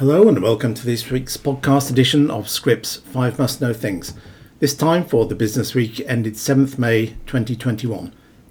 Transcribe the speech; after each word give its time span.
Hello 0.00 0.28
and 0.28 0.42
welcome 0.42 0.72
to 0.72 0.86
this 0.86 1.10
week's 1.10 1.36
podcast 1.36 1.90
edition 1.90 2.30
of 2.30 2.48
Scrip's 2.48 2.96
5 2.96 3.38
Must 3.38 3.60
Know 3.60 3.74
Things. 3.74 4.14
This 4.58 4.74
time 4.74 5.04
for 5.04 5.26
the 5.26 5.34
business 5.34 5.74
week 5.74 6.00
ended 6.06 6.36
7th 6.36 6.78
May 6.78 7.08
2021. 7.26 8.10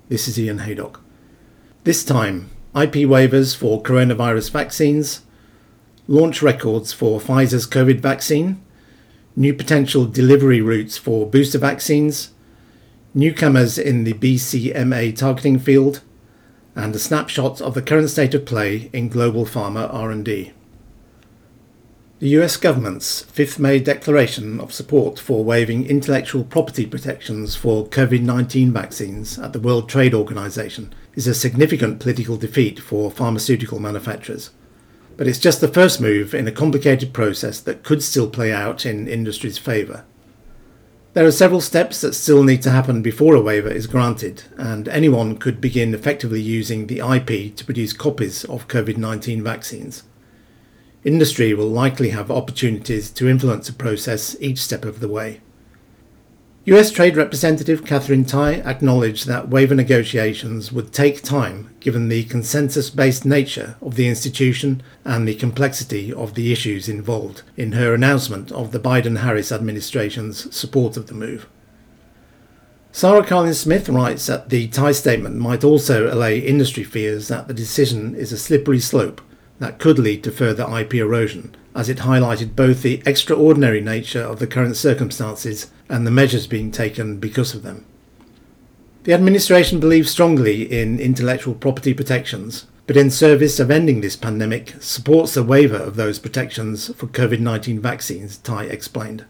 This 0.09 0.27
is 0.27 0.39
Ian 0.39 0.59
Haydock. 0.59 1.02
This 1.85 2.05
time, 2.05 2.52
IP 2.75 3.09
waivers 3.09 3.57
for 3.57 3.81
coronavirus 3.81 4.52
vaccines, 4.52 5.23
launch 6.07 6.43
records 6.43 6.93
for 6.93 7.20
Pfizer's 7.20 7.66
COVID 7.66 8.00
vaccine, 8.00 8.63
new 9.36 9.55
potential 9.55 10.05
delivery 10.05 10.61
routes 10.61 11.00
for 11.00 11.25
booster 11.25 11.57
vaccines, 11.57 12.29
newcomers 13.16 13.79
in 13.79 14.04
the 14.04 14.13
BCMA 14.13 15.17
targeting 15.17 15.58
field, 15.58 16.02
and 16.75 16.95
a 16.95 17.00
snapshot 17.00 17.59
of 17.59 17.73
the 17.73 17.81
current 17.81 18.11
state 18.11 18.36
of 18.36 18.45
play 18.45 18.91
in 18.94 19.09
global 19.09 19.47
pharma 19.47 19.91
R&D. 19.91 20.53
The 22.20 22.36
US 22.38 22.58
government's 22.58 23.23
5th 23.23 23.59
May 23.59 23.80
declaration 23.80 24.59
of 24.59 24.73
support 24.73 25.18
for 25.18 25.41
waiving 25.41 25.86
intellectual 25.86 26.44
property 26.44 26.86
protections 26.86 27.55
for 27.55 27.88
COVID 27.88 28.23
19 28.23 28.73
vaccines 28.73 29.40
at 29.40 29.54
the 29.54 29.59
World 29.62 29.88
Trade 29.88 30.14
Organization 30.14 30.92
is 31.16 31.28
a 31.28 31.34
significant 31.34 32.02
political 32.02 32.36
defeat 32.36 32.78
for 32.78 33.09
pharmaceutical 33.09 33.80
manufacturers. 33.80 34.50
But 35.16 35.28
it's 35.28 35.40
just 35.40 35.62
the 35.62 35.70
first 35.70 36.02
move 36.02 36.34
in 36.34 36.45
a 36.45 36.52
complicated 36.52 37.14
process 37.14 37.62
that 37.62 37.84
could 37.84 38.04
still 38.04 38.30
play 38.30 38.52
out 38.52 38.86
in 38.86 39.08
industry's 39.08 39.58
favour. 39.58 40.04
There 41.14 41.26
are 41.26 41.31
several 41.31 41.62
steps 41.62 42.02
that 42.02 42.16
still 42.16 42.44
need 42.44 42.62
to 42.64 42.72
happen 42.72 43.02
before 43.02 43.34
a 43.34 43.42
waiver 43.42 43.72
is 43.72 43.88
granted, 43.88 44.44
and 44.58 44.90
anyone 44.90 45.38
could 45.38 45.62
begin 45.62 45.94
effectively 45.94 46.42
using 46.42 46.88
the 46.88 47.00
IP 47.00 47.56
to 47.56 47.64
produce 47.64 47.94
copies 47.94 48.44
of 48.44 48.67
COVID 48.67 48.98
19 48.98 49.42
vaccines. 49.42 50.04
Industry 51.03 51.53
will 51.53 51.69
likely 51.69 52.09
have 52.09 52.30
opportunities 52.30 53.09
to 53.11 53.30
influence 53.30 53.67
the 53.67 53.73
process 53.73 54.36
each 54.42 54.58
step 54.58 54.83
of 54.83 55.00
the 55.00 55.08
way. 55.08 55.39
US 56.66 56.92
Trade 56.92 57.16
Representative 57.16 57.86
Katherine 57.86 58.25
Tai 58.25 58.55
acknowledged 58.55 59.25
that 59.25 59.47
waiver 59.47 59.73
negotiations 59.73 60.73
would 60.73 60.92
take 60.92 61.23
time 61.23 61.73
given 61.80 62.09
the 62.09 62.25
consensus 62.25 62.89
based 62.89 63.25
nature 63.25 63.77
of 63.81 63.95
the 63.95 64.09
institution 64.09 64.83
and 65.05 65.25
the 65.25 65.36
complexity 65.36 66.11
of 66.11 66.36
the 66.36 66.52
issues 66.52 66.89
involved 66.89 67.44
in 67.55 67.72
her 67.72 67.94
announcement 67.94 68.52
of 68.52 68.73
the 68.73 68.80
Biden 68.80 69.20
Harris 69.20 69.53
administration's 69.53 70.53
support 70.53 70.97
of 70.97 71.08
the 71.08 71.14
move. 71.14 71.47
Sarah 72.92 73.23
Karlin 73.23 73.55
Smith 73.55 73.88
writes 73.88 74.25
that 74.25 74.50
the 74.50 74.67
Tai 74.67 74.92
statement 74.92 75.38
might 75.38 75.64
also 75.64 76.14
allay 76.14 76.39
industry 76.39 76.83
fears 76.83 77.30
that 77.30 77.47
the 77.47 77.53
decision 77.53 78.16
is 78.16 78.33
a 78.33 78.38
slippery 78.38 78.80
slope 78.80 79.22
that 79.59 79.77
could 79.77 79.99
lead 79.99 80.23
to 80.23 80.31
further 80.31 80.67
IP 80.77 80.95
erosion, 80.95 81.55
as 81.75 81.89
it 81.89 81.99
highlighted 81.99 82.55
both 82.55 82.81
the 82.81 83.03
extraordinary 83.05 83.81
nature 83.81 84.21
of 84.21 84.39
the 84.39 84.47
current 84.47 84.75
circumstances 84.75 85.69
and 85.88 86.07
the 86.07 86.11
measures 86.11 86.47
being 86.47 86.71
taken 86.71 87.17
because 87.19 87.53
of 87.53 87.63
them. 87.63 87.85
The 89.03 89.13
administration 89.13 89.80
believes 89.80 90.11
strongly 90.11 90.63
in 90.63 90.99
intellectual 90.99 91.53
property 91.53 91.93
protections, 91.93 92.65
but 92.87 92.97
in 92.97 93.11
service 93.11 93.59
of 93.59 93.69
ending 93.69 94.02
this 94.02 94.15
pandemic 94.15 94.75
supports 94.80 95.33
the 95.33 95.43
waiver 95.43 95.77
of 95.77 95.95
those 95.95 96.19
protections 96.19 96.93
for 96.95 97.07
COVID 97.07 97.39
19 97.39 97.80
vaccines, 97.80 98.37
Tai 98.37 98.65
explained. 98.65 99.25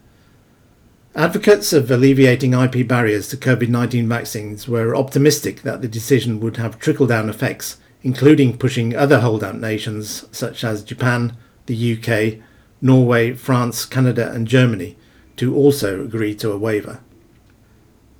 Advocates 1.14 1.72
of 1.72 1.90
alleviating 1.90 2.54
IP 2.54 2.86
barriers 2.86 3.28
to 3.28 3.36
COVID 3.36 3.68
19 3.68 4.08
vaccines 4.08 4.68
were 4.68 4.94
optimistic 4.94 5.62
that 5.62 5.82
the 5.82 5.88
decision 5.88 6.40
would 6.40 6.56
have 6.56 6.78
trickle 6.78 7.06
down 7.06 7.28
effects 7.28 7.78
including 8.02 8.56
pushing 8.56 8.96
other 8.96 9.20
holdout 9.20 9.58
nations 9.58 10.24
such 10.32 10.64
as 10.64 10.84
Japan, 10.84 11.36
the 11.66 11.96
UK, 11.96 12.42
Norway, 12.80 13.34
France, 13.34 13.84
Canada, 13.84 14.30
and 14.32 14.46
Germany 14.46 14.96
to 15.36 15.54
also 15.54 16.02
agree 16.02 16.34
to 16.34 16.52
a 16.52 16.58
waiver. 16.58 17.00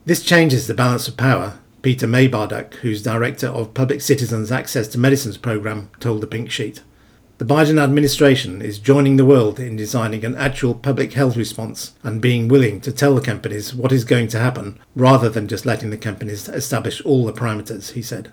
This 0.04 0.22
changes 0.22 0.66
the 0.66 0.74
balance 0.74 1.08
of 1.08 1.16
power, 1.16 1.58
Peter 1.82 2.06
Maybarduck, 2.06 2.74
who's 2.74 3.02
director 3.02 3.46
of 3.46 3.74
Public 3.74 4.00
Citizens 4.00 4.52
Access 4.52 4.88
to 4.88 4.98
Medicines 4.98 5.38
program, 5.38 5.90
told 5.98 6.20
the 6.20 6.26
Pink 6.26 6.50
Sheet. 6.50 6.82
The 7.38 7.46
Biden 7.46 7.82
administration 7.82 8.60
is 8.60 8.78
joining 8.78 9.16
the 9.16 9.24
world 9.24 9.58
in 9.58 9.76
designing 9.76 10.26
an 10.26 10.36
actual 10.36 10.74
public 10.74 11.14
health 11.14 11.36
response 11.36 11.94
and 12.02 12.20
being 12.20 12.48
willing 12.48 12.82
to 12.82 12.92
tell 12.92 13.14
the 13.14 13.22
companies 13.22 13.74
what 13.74 13.92
is 13.92 14.04
going 14.04 14.28
to 14.28 14.38
happen 14.38 14.78
rather 14.94 15.30
than 15.30 15.48
just 15.48 15.64
letting 15.64 15.88
the 15.88 15.96
companies 15.96 16.50
establish 16.50 17.00
all 17.00 17.24
the 17.24 17.32
parameters, 17.32 17.92
he 17.92 18.02
said. 18.02 18.30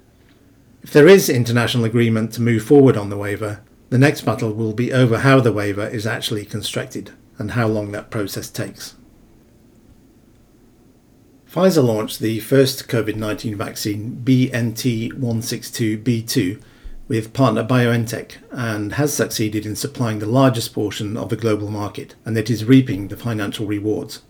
If 0.87 0.93
there 0.93 1.09
is 1.09 1.27
international 1.27 1.83
agreement 1.83 2.31
to 2.31 2.41
move 2.41 2.63
forward 2.63 2.95
on 2.95 3.09
the 3.09 3.17
waiver, 3.17 3.59
the 3.89 3.97
next 3.97 4.21
battle 4.21 4.53
will 4.53 4.71
be 4.71 4.93
over 4.93 5.17
how 5.17 5.41
the 5.41 5.51
waiver 5.51 5.85
is 5.85 6.07
actually 6.07 6.45
constructed 6.45 7.11
and 7.37 7.51
how 7.51 7.67
long 7.67 7.91
that 7.91 8.09
process 8.09 8.49
takes. 8.49 8.95
Pfizer 11.51 11.83
launched 11.83 12.19
the 12.19 12.39
first 12.39 12.87
COVID 12.87 13.17
19 13.17 13.57
vaccine 13.57 14.21
BNT 14.23 15.11
162b2 15.11 16.61
with 17.09 17.33
partner 17.33 17.65
BioNTech 17.65 18.35
and 18.51 18.93
has 18.93 19.13
succeeded 19.13 19.65
in 19.65 19.75
supplying 19.75 20.19
the 20.19 20.25
largest 20.25 20.73
portion 20.73 21.17
of 21.17 21.27
the 21.27 21.35
global 21.35 21.69
market, 21.69 22.15
and 22.23 22.37
it 22.37 22.49
is 22.49 22.63
reaping 22.63 23.09
the 23.09 23.17
financial 23.17 23.65
rewards. 23.65 24.21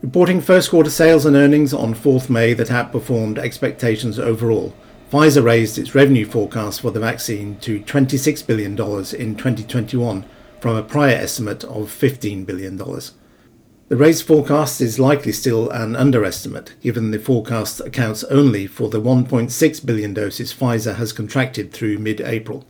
Reporting 0.00 0.40
first 0.40 0.70
quarter 0.70 0.88
sales 0.88 1.26
and 1.26 1.36
earnings 1.36 1.74
on 1.74 1.94
4th 1.94 2.30
May 2.30 2.54
that 2.54 2.68
outperformed 2.68 3.36
expectations 3.36 4.18
overall, 4.18 4.74
Pfizer 5.10 5.44
raised 5.44 5.78
its 5.78 5.94
revenue 5.94 6.26
forecast 6.26 6.80
for 6.80 6.90
the 6.90 6.98
vaccine 6.98 7.56
to 7.60 7.78
$26 7.78 8.44
billion 8.44 8.72
in 8.72 9.36
2021 9.36 10.24
from 10.58 10.76
a 10.76 10.82
prior 10.82 11.14
estimate 11.14 11.62
of 11.62 11.88
$15 11.90 12.44
billion. 12.44 12.76
The 12.76 13.96
raised 13.96 14.26
forecast 14.26 14.80
is 14.80 14.98
likely 14.98 15.30
still 15.30 15.70
an 15.70 15.94
underestimate, 15.94 16.74
given 16.80 17.12
the 17.12 17.20
forecast 17.20 17.78
accounts 17.78 18.24
only 18.24 18.66
for 18.66 18.90
the 18.90 19.00
1.6 19.00 19.86
billion 19.86 20.12
doses 20.12 20.52
Pfizer 20.52 20.96
has 20.96 21.12
contracted 21.12 21.72
through 21.72 21.98
mid 21.98 22.20
April. 22.20 22.66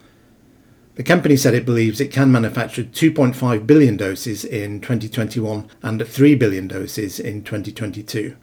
The 0.97 1.03
company 1.03 1.37
said 1.37 1.55
it 1.55 1.65
believes 1.65 2.03
it 2.03 2.13
can 2.13 2.31
manufacture 2.31 2.85
2.5 2.85 3.67
billion 3.67 3.97
doses 3.97 4.45
in 4.45 4.83
2021 4.83 5.71
and 5.83 6.07
3 6.07 6.35
billion 6.35 6.69
doses 6.69 7.19
in 7.19 7.45
2022. 7.45 8.37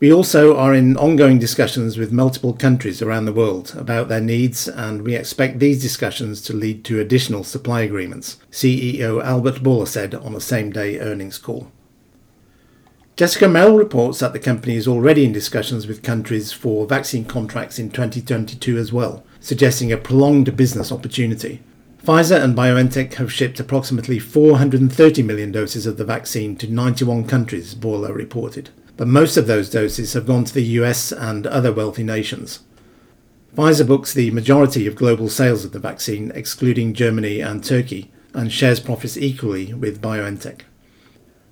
We 0.00 0.10
also 0.10 0.56
are 0.56 0.72
in 0.72 0.96
ongoing 0.96 1.38
discussions 1.38 1.98
with 1.98 2.10
multiple 2.10 2.54
countries 2.54 3.02
around 3.02 3.26
the 3.26 3.34
world 3.34 3.74
about 3.76 4.08
their 4.08 4.22
needs, 4.22 4.66
and 4.66 5.02
we 5.02 5.14
expect 5.14 5.58
these 5.58 5.82
discussions 5.82 6.40
to 6.42 6.54
lead 6.54 6.86
to 6.86 7.00
additional 7.00 7.44
supply 7.44 7.82
agreements, 7.82 8.38
CEO 8.50 9.22
Albert 9.22 9.56
Bourla 9.56 9.86
said 9.86 10.14
on 10.14 10.34
a 10.34 10.40
same 10.40 10.70
day 10.72 10.98
earnings 10.98 11.36
call. 11.36 11.70
Jessica 13.14 13.46
Merrill 13.46 13.76
reports 13.76 14.20
that 14.20 14.32
the 14.32 14.38
company 14.38 14.74
is 14.74 14.88
already 14.88 15.26
in 15.26 15.32
discussions 15.32 15.86
with 15.86 16.02
countries 16.02 16.50
for 16.50 16.86
vaccine 16.86 17.26
contracts 17.26 17.78
in 17.78 17.90
2022 17.90 18.78
as 18.78 18.94
well, 18.94 19.22
suggesting 19.38 19.92
a 19.92 19.98
prolonged 19.98 20.56
business 20.56 20.90
opportunity. 20.90 21.60
Pfizer 22.02 22.42
and 22.42 22.56
BioNTech 22.56 23.12
have 23.14 23.30
shipped 23.30 23.60
approximately 23.60 24.18
430 24.18 25.22
million 25.22 25.52
doses 25.52 25.84
of 25.84 25.98
the 25.98 26.06
vaccine 26.06 26.56
to 26.56 26.72
91 26.72 27.26
countries, 27.26 27.74
Bourla 27.74 28.14
reported 28.14 28.70
but 29.00 29.08
most 29.08 29.38
of 29.38 29.46
those 29.46 29.70
doses 29.70 30.12
have 30.12 30.26
gone 30.26 30.44
to 30.44 30.52
the 30.52 30.76
US 30.78 31.10
and 31.10 31.46
other 31.46 31.72
wealthy 31.72 32.02
nations. 32.02 32.60
Pfizer 33.56 33.86
books 33.86 34.12
the 34.12 34.30
majority 34.30 34.86
of 34.86 34.94
global 34.94 35.30
sales 35.30 35.64
of 35.64 35.72
the 35.72 35.78
vaccine, 35.78 36.30
excluding 36.34 36.92
Germany 36.92 37.40
and 37.40 37.64
Turkey, 37.64 38.10
and 38.34 38.52
shares 38.52 38.78
profits 38.78 39.16
equally 39.16 39.72
with 39.72 40.02
BioNTech. 40.02 40.64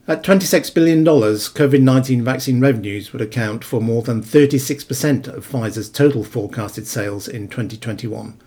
At 0.07 0.23
$26 0.23 0.75
billion, 0.75 1.03
COVID 1.03 1.81
19 1.81 2.23
vaccine 2.23 2.61
revenues 2.61 3.15
would 3.15 3.23
account 3.23 3.65
for 3.65 3.81
more 3.81 4.03
than 4.03 4.23
36% 4.23 5.29
of 5.29 5.51
Pfizer's 5.51 5.89
total 5.89 6.25
forecasted 6.25 6.87
sales 6.87 7.27
in 7.27 7.49
2021. 7.49 8.39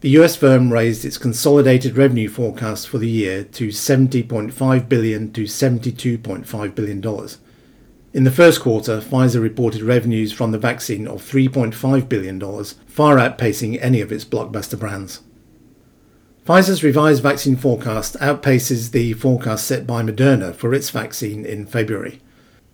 The 0.00 0.10
US 0.18 0.34
firm 0.34 0.72
raised 0.72 1.04
its 1.04 1.16
consolidated 1.16 1.96
revenue 1.96 2.28
forecast 2.28 2.88
for 2.88 2.98
the 2.98 3.08
year 3.08 3.44
to 3.44 3.68
70.5 3.68 4.88
billion 4.88 5.32
to 5.32 5.44
$72.5 5.44 6.74
billion. 6.74 7.00
In 8.14 8.22
the 8.22 8.30
first 8.30 8.60
quarter, 8.60 9.00
Pfizer 9.00 9.42
reported 9.42 9.82
revenues 9.82 10.32
from 10.32 10.52
the 10.52 10.58
vaccine 10.58 11.08
of 11.08 11.20
$3.5 11.20 12.08
billion, 12.08 12.38
far 12.86 13.16
outpacing 13.16 13.76
any 13.82 14.00
of 14.00 14.12
its 14.12 14.24
blockbuster 14.24 14.78
brands. 14.78 15.20
Pfizer's 16.46 16.84
revised 16.84 17.24
vaccine 17.24 17.56
forecast 17.56 18.16
outpaces 18.20 18.92
the 18.92 19.14
forecast 19.14 19.66
set 19.66 19.84
by 19.84 20.00
Moderna 20.00 20.54
for 20.54 20.72
its 20.72 20.90
vaccine 20.90 21.44
in 21.44 21.66
February. 21.66 22.20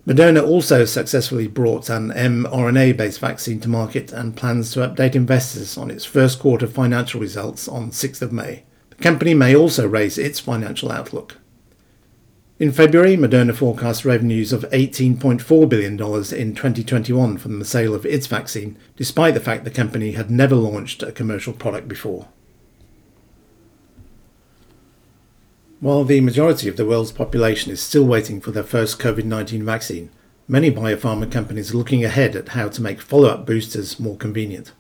Moderna 0.07 0.47
also 0.47 0.85
successfully 0.85 1.49
brought 1.49 1.89
an 1.89 2.11
mRNA 2.11 2.99
based 2.99 3.21
vaccine 3.21 3.61
to 3.61 3.69
market 3.69 4.13
and 4.13 4.37
plans 4.37 4.73
to 4.73 4.81
update 4.81 5.15
investors 5.15 5.79
on 5.79 5.91
its 5.91 6.05
first 6.05 6.39
quarter 6.39 6.67
financial 6.67 7.19
results 7.19 7.67
on 7.67 7.93
6th 7.93 8.21
of 8.21 8.31
May. 8.31 8.65
The 8.91 8.97
company 8.97 9.33
may 9.33 9.57
also 9.57 9.89
raise 9.89 10.19
its 10.19 10.39
financial 10.39 10.93
outlook. 10.93 11.39
In 12.61 12.73
February, 12.73 13.17
Moderna 13.17 13.55
forecast 13.55 14.05
revenues 14.05 14.53
of 14.53 14.69
$18.4 14.69 15.67
billion 15.67 15.93
in 15.95 16.55
2021 16.55 17.39
from 17.39 17.59
the 17.59 17.65
sale 17.65 17.95
of 17.95 18.05
its 18.05 18.27
vaccine, 18.27 18.77
despite 18.97 19.33
the 19.33 19.41
fact 19.41 19.65
the 19.65 19.71
company 19.71 20.13
had 20.13 20.31
never 20.31 20.55
launched 20.55 21.03
a 21.03 21.11
commercial 21.11 21.55
product 21.55 21.89
before. 21.89 22.29
While 25.81 26.05
the 26.05 26.21
majority 26.21 26.69
of 26.69 26.77
the 26.77 26.85
world's 26.85 27.13
population 27.13 27.73
is 27.73 27.81
still 27.81 28.05
waiting 28.05 28.43
for 28.43 28.51
their 28.51 28.63
first 28.63 28.99
COVID 28.99 29.25
19 29.25 29.65
vaccine, 29.65 30.11
many 30.47 30.71
biopharma 30.71 31.33
companies 31.33 31.73
are 31.73 31.79
looking 31.79 32.05
ahead 32.05 32.37
at 32.37 32.51
how 32.51 32.69
to 32.69 32.83
make 32.83 33.01
follow 33.01 33.31
up 33.31 33.47
boosters 33.47 33.99
more 33.99 34.19
convenient. 34.19 34.73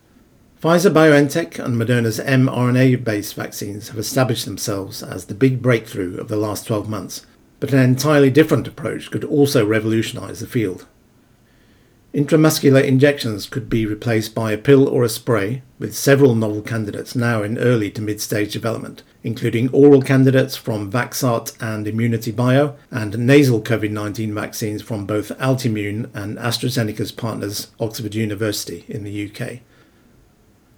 Pfizer 0.62 0.92
BioNTech 0.92 1.58
and 1.58 1.80
Moderna's 1.80 2.20
mRNA 2.20 3.02
based 3.02 3.36
vaccines 3.36 3.88
have 3.88 3.98
established 3.98 4.44
themselves 4.44 5.02
as 5.02 5.24
the 5.24 5.34
big 5.34 5.62
breakthrough 5.62 6.18
of 6.18 6.28
the 6.28 6.36
last 6.36 6.66
12 6.66 6.86
months, 6.86 7.24
but 7.60 7.72
an 7.72 7.78
entirely 7.78 8.30
different 8.30 8.66
approach 8.66 9.10
could 9.10 9.24
also 9.24 9.64
revolutionise 9.64 10.40
the 10.40 10.46
field. 10.46 10.86
Intramuscular 12.12 12.82
injections 12.82 13.46
could 13.46 13.70
be 13.70 13.86
replaced 13.86 14.34
by 14.34 14.50
a 14.50 14.58
pill 14.58 14.88
or 14.88 15.04
a 15.04 15.08
spray, 15.08 15.62
with 15.78 15.94
several 15.94 16.34
novel 16.34 16.60
candidates 16.60 17.14
now 17.14 17.44
in 17.44 17.56
early 17.56 17.88
to 17.92 18.02
mid 18.02 18.20
stage 18.20 18.52
development, 18.52 19.04
including 19.22 19.72
oral 19.72 20.02
candidates 20.02 20.56
from 20.56 20.90
Vaxart 20.90 21.56
and 21.60 21.86
ImmunityBio, 21.86 22.76
and 22.90 23.16
nasal 23.16 23.62
COVID 23.62 23.92
19 23.92 24.34
vaccines 24.34 24.82
from 24.82 25.06
both 25.06 25.28
Altimmune 25.38 26.10
and 26.12 26.36
AstraZeneca's 26.38 27.12
partners, 27.12 27.68
Oxford 27.78 28.16
University, 28.16 28.84
in 28.88 29.04
the 29.04 29.30
UK. 29.30 29.60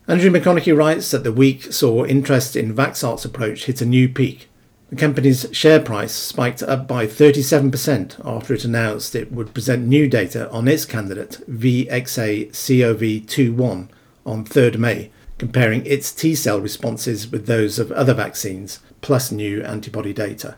Andrew 0.06 0.30
McConaghie 0.30 0.76
writes 0.76 1.10
that 1.12 1.24
the 1.24 1.32
week 1.32 1.72
saw 1.72 2.04
interest 2.04 2.56
in 2.56 2.74
Vaxart's 2.74 3.24
approach 3.24 3.64
hit 3.64 3.80
a 3.80 3.86
new 3.86 4.06
peak, 4.06 4.50
the 4.92 4.98
company's 4.98 5.48
share 5.52 5.80
price 5.80 6.12
spiked 6.12 6.62
up 6.62 6.86
by 6.86 7.06
37% 7.06 8.20
after 8.26 8.52
it 8.52 8.66
announced 8.66 9.14
it 9.14 9.32
would 9.32 9.54
present 9.54 9.86
new 9.86 10.06
data 10.06 10.50
on 10.50 10.68
its 10.68 10.84
candidate 10.84 11.38
VXA-CoV2-1 11.50 13.88
on 14.26 14.44
3rd 14.44 14.76
May, 14.76 15.10
comparing 15.38 15.86
its 15.86 16.12
T-cell 16.12 16.60
responses 16.60 17.32
with 17.32 17.46
those 17.46 17.78
of 17.78 17.90
other 17.92 18.12
vaccines, 18.12 18.80
plus 19.00 19.32
new 19.32 19.62
antibody 19.62 20.12
data. 20.12 20.56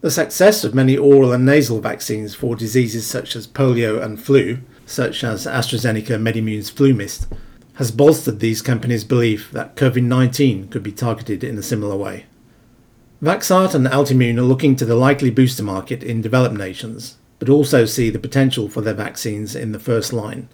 The 0.00 0.10
success 0.10 0.64
of 0.64 0.74
many 0.74 0.96
oral 0.96 1.34
and 1.34 1.44
nasal 1.44 1.82
vaccines 1.82 2.34
for 2.34 2.56
diseases 2.56 3.06
such 3.06 3.36
as 3.36 3.46
polio 3.46 4.02
and 4.02 4.18
flu, 4.18 4.60
such 4.86 5.22
as 5.22 5.44
AstraZeneca 5.44 6.18
Medimmune's 6.18 6.70
FluMist, 6.70 7.26
has 7.74 7.90
bolstered 7.90 8.40
these 8.40 8.62
companies' 8.62 9.04
belief 9.04 9.50
that 9.50 9.76
COVID 9.76 10.04
19 10.04 10.68
could 10.68 10.82
be 10.82 10.92
targeted 10.92 11.44
in 11.44 11.58
a 11.58 11.62
similar 11.62 11.96
way. 11.96 12.24
Vaxart 13.24 13.74
and 13.74 13.86
Altimmune 13.86 14.36
are 14.36 14.42
looking 14.42 14.76
to 14.76 14.84
the 14.84 14.94
likely 14.94 15.30
booster 15.30 15.62
market 15.62 16.02
in 16.02 16.20
developed 16.20 16.56
nations, 16.56 17.16
but 17.38 17.48
also 17.48 17.86
see 17.86 18.10
the 18.10 18.18
potential 18.18 18.68
for 18.68 18.82
their 18.82 18.92
vaccines 18.92 19.56
in 19.56 19.72
the 19.72 19.78
first 19.78 20.12
line. 20.12 20.46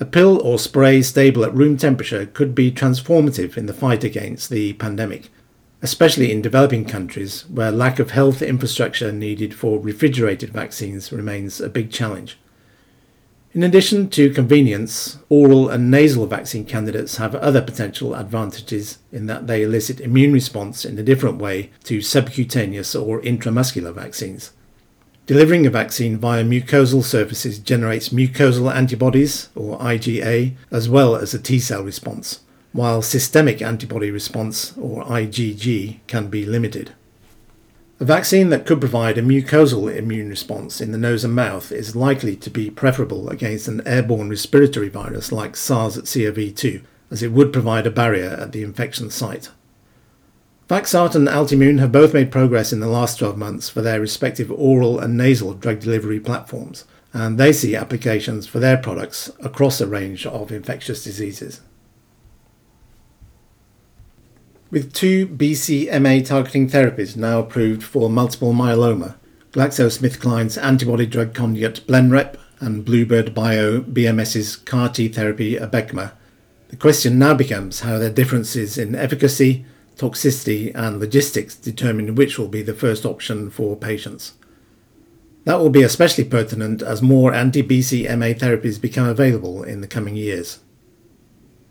A 0.00 0.04
pill 0.04 0.42
or 0.42 0.58
spray 0.58 1.02
stable 1.02 1.44
at 1.44 1.54
room 1.54 1.76
temperature 1.76 2.26
could 2.26 2.52
be 2.52 2.72
transformative 2.72 3.56
in 3.56 3.66
the 3.66 3.72
fight 3.72 4.02
against 4.02 4.50
the 4.50 4.72
pandemic, 4.72 5.30
especially 5.80 6.32
in 6.32 6.42
developing 6.42 6.84
countries 6.84 7.44
where 7.48 7.70
lack 7.70 8.00
of 8.00 8.10
health 8.10 8.42
infrastructure 8.42 9.12
needed 9.12 9.54
for 9.54 9.78
refrigerated 9.78 10.50
vaccines 10.50 11.12
remains 11.12 11.60
a 11.60 11.68
big 11.68 11.92
challenge. 11.92 12.38
In 13.54 13.62
addition 13.62 14.10
to 14.10 14.28
convenience, 14.28 15.18
oral 15.30 15.70
and 15.70 15.90
nasal 15.90 16.26
vaccine 16.26 16.66
candidates 16.66 17.16
have 17.16 17.34
other 17.34 17.62
potential 17.62 18.14
advantages 18.14 18.98
in 19.10 19.24
that 19.26 19.46
they 19.46 19.62
elicit 19.62 20.00
immune 20.00 20.34
response 20.34 20.84
in 20.84 20.98
a 20.98 21.02
different 21.02 21.38
way 21.38 21.70
to 21.84 22.02
subcutaneous 22.02 22.94
or 22.94 23.22
intramuscular 23.22 23.94
vaccines. 23.94 24.52
Delivering 25.26 25.66
a 25.66 25.70
vaccine 25.70 26.18
via 26.18 26.44
mucosal 26.44 27.02
surfaces 27.02 27.58
generates 27.58 28.10
mucosal 28.10 28.72
antibodies, 28.72 29.48
or 29.54 29.78
IgA, 29.78 30.54
as 30.70 30.90
well 30.90 31.16
as 31.16 31.32
a 31.32 31.38
T 31.38 31.58
cell 31.58 31.82
response, 31.82 32.40
while 32.72 33.00
systemic 33.00 33.62
antibody 33.62 34.10
response, 34.10 34.76
or 34.76 35.04
IgG, 35.04 36.00
can 36.06 36.28
be 36.28 36.44
limited. 36.44 36.92
A 38.00 38.04
vaccine 38.04 38.50
that 38.50 38.64
could 38.64 38.78
provide 38.78 39.18
a 39.18 39.22
mucosal 39.22 39.92
immune 39.92 40.28
response 40.28 40.80
in 40.80 40.92
the 40.92 40.98
nose 40.98 41.24
and 41.24 41.34
mouth 41.34 41.72
is 41.72 41.96
likely 41.96 42.36
to 42.36 42.48
be 42.48 42.70
preferable 42.70 43.28
against 43.28 43.66
an 43.66 43.84
airborne 43.84 44.30
respiratory 44.30 44.88
virus 44.88 45.32
like 45.32 45.56
SARS 45.56 45.96
CoV 45.96 46.54
2, 46.54 46.80
as 47.10 47.24
it 47.24 47.32
would 47.32 47.52
provide 47.52 47.88
a 47.88 47.90
barrier 47.90 48.36
at 48.38 48.52
the 48.52 48.62
infection 48.62 49.10
site. 49.10 49.50
Vaxart 50.68 51.16
and 51.16 51.26
Altimmune 51.26 51.80
have 51.80 51.90
both 51.90 52.14
made 52.14 52.30
progress 52.30 52.72
in 52.72 52.78
the 52.78 52.86
last 52.86 53.18
12 53.18 53.36
months 53.36 53.68
for 53.68 53.82
their 53.82 54.00
respective 54.00 54.52
oral 54.52 55.00
and 55.00 55.16
nasal 55.16 55.52
drug 55.52 55.80
delivery 55.80 56.20
platforms, 56.20 56.84
and 57.12 57.36
they 57.36 57.52
see 57.52 57.74
applications 57.74 58.46
for 58.46 58.60
their 58.60 58.76
products 58.76 59.28
across 59.40 59.80
a 59.80 59.88
range 59.88 60.24
of 60.24 60.52
infectious 60.52 61.02
diseases. 61.02 61.62
With 64.70 64.92
two 64.92 65.26
BCMA 65.26 66.26
targeting 66.26 66.68
therapies 66.68 67.16
now 67.16 67.40
approved 67.40 67.82
for 67.82 68.10
multiple 68.10 68.52
myeloma, 68.52 69.14
GlaxoSmithKline's 69.52 70.58
antibody 70.58 71.06
drug 71.06 71.32
conjugate 71.32 71.86
Blenrep 71.86 72.36
and 72.60 72.84
Bluebird 72.84 73.34
Bio 73.34 73.80
BMS's 73.80 74.56
CAR 74.56 74.90
T 74.90 75.08
therapy 75.08 75.56
Abecma, 75.56 76.12
the 76.68 76.76
question 76.76 77.18
now 77.18 77.32
becomes 77.32 77.80
how 77.80 77.96
their 77.96 78.10
differences 78.10 78.76
in 78.76 78.94
efficacy, 78.94 79.64
toxicity, 79.96 80.70
and 80.74 81.00
logistics 81.00 81.54
determine 81.54 82.14
which 82.14 82.38
will 82.38 82.48
be 82.48 82.60
the 82.60 82.74
first 82.74 83.06
option 83.06 83.48
for 83.48 83.74
patients. 83.74 84.34
That 85.44 85.60
will 85.60 85.70
be 85.70 85.82
especially 85.82 86.24
pertinent 86.24 86.82
as 86.82 87.00
more 87.00 87.32
anti 87.32 87.62
BCMA 87.62 88.38
therapies 88.38 88.78
become 88.78 89.08
available 89.08 89.62
in 89.62 89.80
the 89.80 89.86
coming 89.86 90.14
years. 90.14 90.58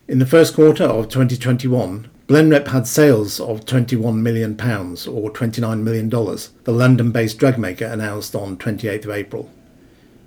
In 0.08 0.18
the 0.18 0.26
first 0.26 0.56
quarter 0.56 0.86
of 0.86 1.10
2021, 1.10 2.10
Blenrep 2.28 2.68
had 2.68 2.86
sales 2.86 3.40
of 3.40 3.64
£21 3.64 4.18
million, 4.18 4.52
or 4.52 5.32
$29 5.32 5.82
million, 5.82 6.10
the 6.10 6.74
London 6.74 7.12
based 7.12 7.38
drug 7.38 7.58
maker 7.58 7.86
announced 7.86 8.36
on 8.36 8.58
28th 8.58 9.06
of 9.06 9.12
April. 9.12 9.50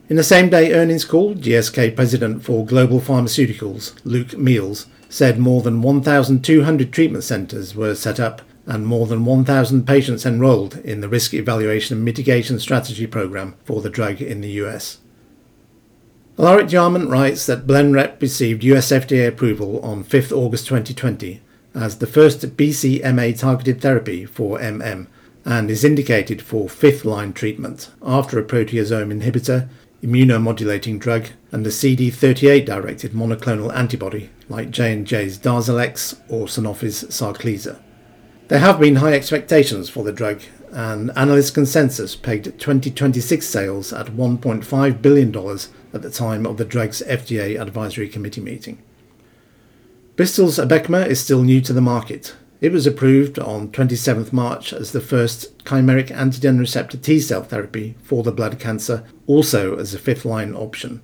In 0.09 0.17
the 0.17 0.25
same 0.25 0.49
day 0.49 0.73
earnings 0.73 1.05
call, 1.05 1.35
GSK 1.35 1.95
President 1.95 2.43
for 2.43 2.65
Global 2.65 3.01
Pharmaceuticals, 3.01 4.01
Luke 4.05 4.29
Miels, 4.29 4.87
said 5.11 5.39
more 5.39 5.61
than 5.61 5.83
1,200 5.83 6.91
treatment 6.91 7.23
centres 7.23 7.75
were 7.75 7.95
set 7.95 8.19
up 8.19 8.41
and 8.65 8.87
more 8.87 9.07
than 9.07 9.27
1,000 9.27 9.87
patients 9.87 10.25
enrolled 10.25 10.77
in 10.79 11.03
the 11.03 11.09
Risk 11.09 11.35
Evaluation 11.35 11.99
and 11.99 12.05
Mitigation 12.05 12.59
Strategy 12.59 13.07
Programme 13.07 13.57
for 13.65 13.83
the 13.83 13.91
drug 13.91 14.23
in 14.23 14.41
the 14.41 14.53
US. 14.63 14.99
Alaric 16.39 16.69
DeArment 16.69 17.11
writes 17.11 17.45
that 17.45 17.67
Blenrep 17.67 18.23
received 18.23 18.65
US 18.65 18.91
FDA 18.91 19.29
approval 19.29 19.81
on 19.81 20.03
5th 20.03 20.33
August 20.33 20.67
2020 20.67 21.43
as 21.75 21.99
the 21.99 22.07
first 22.07 22.57
BCMA 22.57 23.39
targeted 23.39 23.81
therapy 23.81 24.25
for 24.25 24.59
MM 24.59 25.07
and 25.45 25.71
is 25.71 25.85
indicated 25.85 26.43
for 26.43 26.69
fifth 26.69 27.05
line 27.05 27.33
treatment 27.33 27.91
after 28.03 28.39
a 28.39 28.45
proteasome 28.45 29.21
inhibitor, 29.21 29.69
immunomodulating 30.03 30.99
drug, 30.99 31.29
and 31.53 31.67
a 31.67 31.71
CD38 31.71 32.67
directed 32.67 33.13
monoclonal 33.13 33.75
antibody 33.75 34.31
like 34.49 34.71
J&J's 34.71 35.39
Darzalex 35.39 36.19
or 36.29 36.47
Sanofi's 36.47 37.05
Sarclisa. 37.05 37.81
There 38.49 38.59
have 38.59 38.81
been 38.81 38.97
high 38.97 39.15
expectations 39.15 39.89
for 39.89 40.03
the 40.03 40.13
drug, 40.13 40.43
and 40.73 41.11
analyst 41.17 41.55
consensus 41.55 42.15
pegged 42.17 42.59
2026 42.59 43.47
sales 43.47 43.93
at 43.93 44.07
$1.5 44.07 45.03
billion 45.03 45.59
at 45.93 46.03
the 46.03 46.11
time 46.11 46.47
of 46.47 46.57
the 46.57 46.65
drug's 46.65 47.03
FDA 47.03 47.61
advisory 47.61 48.09
committee 48.09 48.41
meeting. 48.41 48.83
Bristol's 50.21 50.59
Abecma 50.59 51.07
is 51.07 51.19
still 51.19 51.43
new 51.43 51.63
to 51.63 51.73
the 51.73 51.81
market. 51.81 52.37
It 52.61 52.73
was 52.73 52.87
approved 52.87 53.39
on 53.39 53.73
27th 53.73 54.35
March 54.35 54.71
as 54.71 54.93
the 54.93 55.01
first 55.01 55.65
chimeric 55.65 56.09
antigen 56.09 56.59
receptor 56.59 56.99
T 56.99 57.21
cell 57.21 57.43
therapy 57.43 57.95
for 58.03 58.23
the 58.23 58.31
blood 58.31 58.59
cancer, 58.59 59.03
also 59.27 59.79
as 59.79 59.95
a 59.95 59.99
fifth 59.99 60.27
line 60.27 60.55
option. 60.55 61.01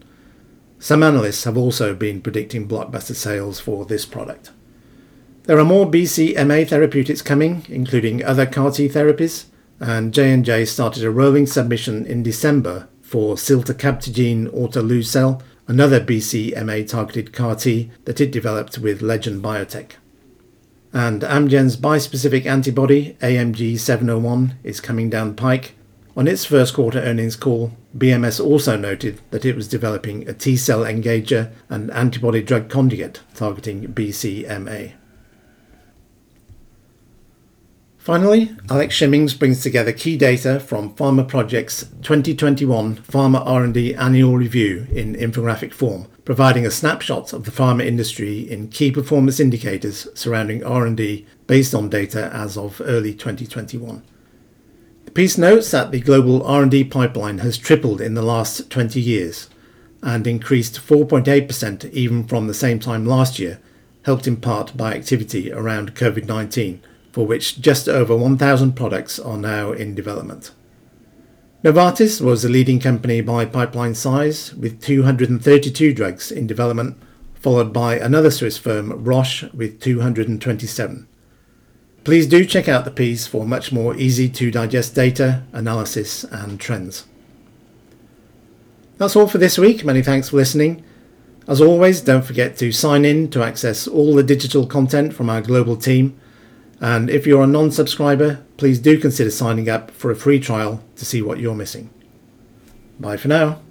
Some 0.79 1.03
analysts 1.03 1.45
have 1.45 1.57
also 1.57 1.95
been 1.95 2.21
predicting 2.21 2.69
blockbuster 2.69 3.15
sales 3.15 3.59
for 3.59 3.87
this 3.87 4.05
product. 4.05 4.51
There 5.45 5.59
are 5.59 5.65
more 5.65 5.91
BCMA 5.91 6.69
therapeutics 6.69 7.23
coming, 7.23 7.65
including 7.71 8.23
other 8.23 8.45
CAR 8.45 8.71
T 8.71 8.87
therapies, 8.87 9.47
and 9.81 10.13
J&J 10.13 10.67
started 10.67 11.03
a 11.05 11.11
rolling 11.11 11.47
submission 11.47 12.05
in 12.05 12.23
December 12.23 12.87
for 13.01 13.37
ciltacabtagene 13.37 14.49
autoleucel 14.49 15.41
another 15.69 16.01
BCMA 16.01 16.89
targeted 16.89 17.33
CAR 17.33 17.57
T 17.57 17.91
that 18.05 18.21
it 18.21 18.31
developed 18.31 18.79
with 18.79 19.03
Legend 19.03 19.43
Biotech. 19.43 19.93
And 20.93 21.23
Amgen's 21.23 21.77
bispecific 21.77 22.47
antibody, 22.47 23.17
AMG 23.21 23.79
701, 23.79 24.57
is 24.63 24.81
coming 24.81 25.11
down 25.11 25.35
pike. 25.35 25.75
On 26.17 26.27
its 26.27 26.47
first 26.47 26.73
quarter 26.75 27.01
earnings 27.01 27.37
call, 27.37 27.73
BMS 27.97 28.43
also 28.43 28.77
noted 28.77 29.21
that 29.31 29.45
it 29.45 29.55
was 29.55 29.69
developing 29.69 30.27
a 30.27 30.33
T 30.33 30.57
cell 30.57 30.81
engager 30.81 31.53
and 31.69 31.91
antibody 31.91 32.43
drug 32.43 32.71
conjugate 32.71 33.21
targeting 33.35 33.93
BCMA. 33.93 34.93
Finally, 38.07 38.55
Alex 38.71 38.95
Shimmings 38.95 39.35
brings 39.35 39.65
together 39.65 39.93
key 39.93 40.17
data 40.17 40.61
from 40.61 40.95
Pharma 40.95 41.27
Project's 41.27 41.87
2021 42.03 42.99
Pharma 42.99 43.45
R&D 43.45 43.97
Annual 43.97 44.37
Review 44.37 44.87
in 44.93 45.17
infographic 45.17 45.73
form, 45.73 46.07
providing 46.25 46.65
a 46.65 46.71
snapshot 46.71 47.33
of 47.33 47.43
the 47.43 47.51
pharma 47.51 47.85
industry 47.85 48.49
in 48.49 48.69
key 48.69 48.93
performance 48.93 49.41
indicators 49.41 50.07
surrounding 50.15 50.63
R&D 50.63 51.27
based 51.49 51.75
on 51.75 51.89
data 51.89 52.31
as 52.33 52.57
of 52.57 52.81
early 52.85 53.13
2021. 53.13 54.05
The 55.07 55.11
piece 55.11 55.37
notes 55.37 55.73
that 55.73 55.91
the 55.91 55.99
global 55.99 56.45
R&D 56.45 56.85
pipeline 56.85 57.39
has 57.39 57.59
tripled 57.59 58.01
in 58.01 58.15
the 58.15 58.23
last 58.23 58.71
20 58.71 59.01
years 59.01 59.51
and 60.01 60.29
increased 60.29 60.81
4.8% 60.81 61.91
even 61.91 62.23
from 62.23 62.47
the 62.47 62.55
same 62.55 62.79
time 62.79 63.05
last 63.05 63.41
year, 63.41 63.59
helped 64.05 64.29
in 64.29 64.37
part 64.37 64.77
by 64.77 64.95
activity 64.95 65.51
around 65.51 65.97
COVID-19, 65.97 66.79
for 67.17 67.27
which 67.27 67.63
just 67.63 67.89
over 67.89 68.15
1,000 68.15 68.75
products 68.75 69.19
are 69.19 69.39
now 69.39 69.73
in 69.73 69.95
development. 69.95 70.51
Novartis 71.65 72.21
was 72.21 72.43
the 72.43 72.51
leading 72.51 72.79
company 72.79 73.23
by 73.23 73.47
pipeline 73.47 73.95
size, 73.95 74.53
with 74.53 74.83
232 74.83 75.95
drugs 75.95 76.31
in 76.31 76.47
development, 76.47 76.99
followed 77.33 77.73
by 77.73 77.99
another 77.99 78.31
Swiss 78.31 78.59
firm, 78.59 79.03
Roche, 79.03 79.45
with 79.55 79.81
227. 79.81 81.09
Please 82.05 82.27
do 82.27 82.45
check 82.45 82.69
out 82.69 82.85
the 82.85 82.91
piece 82.91 83.27
for 83.27 83.47
much 83.47 83.73
more 83.73 83.97
easy 83.97 84.29
to 84.29 84.51
digest 84.51 84.95
data, 84.95 85.43
analysis, 85.55 86.23
and 86.25 86.61
trends. 86.61 87.07
That's 88.99 89.17
all 89.17 89.27
for 89.27 89.39
this 89.39 89.57
week. 89.57 89.87
Many 89.87 90.03
thanks 90.03 90.29
for 90.29 90.37
listening. 90.37 90.85
As 91.49 91.63
always, 91.63 92.03
don't 92.03 92.27
forget 92.27 92.59
to 92.59 92.73
sign 92.73 93.07
in 93.07 93.31
to 93.31 93.43
access 93.43 93.89
all 93.89 94.15
the 94.15 94.23
digital 94.23 94.67
content 94.67 95.15
from 95.15 95.31
our 95.31 95.41
global 95.41 95.77
team. 95.77 96.21
And 96.81 97.09
if 97.09 97.27
you're 97.27 97.45
a 97.45 97.47
non 97.47 97.71
subscriber, 97.71 98.45
please 98.57 98.79
do 98.79 98.99
consider 98.99 99.31
signing 99.31 99.69
up 99.69 99.91
for 99.91 100.11
a 100.11 100.17
free 100.17 100.41
trial 100.41 100.83
to 100.97 101.05
see 101.05 101.23
what 101.23 101.39
you're 101.39 101.55
missing. 101.55 101.91
Bye 102.99 103.17
for 103.17 103.29
now. 103.29 103.66